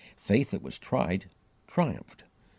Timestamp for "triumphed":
1.67-2.23